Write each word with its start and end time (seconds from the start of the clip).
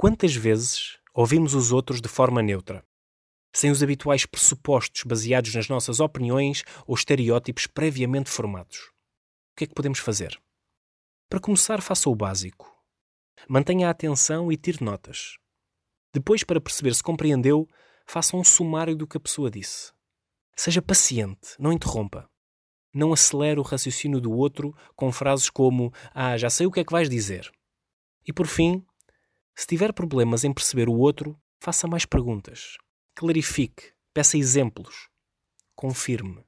Quantas 0.00 0.34
vezes 0.34 0.98
ouvimos 1.12 1.52
os 1.52 1.72
outros 1.72 2.00
de 2.00 2.08
forma 2.08 2.40
neutra, 2.40 2.82
sem 3.52 3.70
os 3.70 3.82
habituais 3.82 4.24
pressupostos 4.24 5.02
baseados 5.04 5.54
nas 5.54 5.68
nossas 5.68 6.00
opiniões 6.00 6.64
ou 6.86 6.94
estereótipos 6.94 7.66
previamente 7.66 8.30
formados? 8.30 8.78
O 9.52 9.56
que 9.58 9.64
é 9.64 9.66
que 9.66 9.74
podemos 9.74 9.98
fazer? 9.98 10.40
Para 11.28 11.38
começar, 11.38 11.82
faça 11.82 12.08
o 12.08 12.14
básico. 12.14 12.74
Mantenha 13.46 13.88
a 13.88 13.90
atenção 13.90 14.50
e 14.50 14.56
tire 14.56 14.82
notas. 14.82 15.36
Depois, 16.14 16.42
para 16.44 16.62
perceber 16.62 16.94
se 16.94 17.02
compreendeu, 17.02 17.68
faça 18.06 18.38
um 18.38 18.42
sumário 18.42 18.96
do 18.96 19.06
que 19.06 19.18
a 19.18 19.20
pessoa 19.20 19.50
disse. 19.50 19.92
Seja 20.56 20.80
paciente, 20.80 21.50
não 21.58 21.74
interrompa. 21.74 22.26
Não 22.94 23.12
acelere 23.12 23.60
o 23.60 23.62
raciocínio 23.62 24.18
do 24.18 24.32
outro 24.32 24.74
com 24.96 25.12
frases 25.12 25.50
como 25.50 25.92
Ah, 26.14 26.38
já 26.38 26.48
sei 26.48 26.66
o 26.66 26.70
que 26.70 26.80
é 26.80 26.84
que 26.84 26.92
vais 26.92 27.10
dizer. 27.10 27.52
E 28.26 28.32
por 28.32 28.46
fim, 28.46 28.82
se 29.54 29.66
tiver 29.66 29.92
problemas 29.92 30.44
em 30.44 30.52
perceber 30.52 30.88
o 30.88 30.96
outro, 30.96 31.38
faça 31.62 31.86
mais 31.86 32.04
perguntas. 32.04 32.76
Clarifique, 33.14 33.92
peça 34.14 34.38
exemplos. 34.38 35.08
Confirme. 35.74 36.44